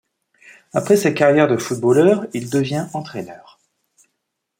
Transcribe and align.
Après 0.73 0.95
sa 0.97 1.11
carrière 1.11 1.47
de 1.47 1.57
footballeur, 1.57 2.25
il 2.33 2.49
devient 2.49 2.87
entraîneur. 2.93 3.59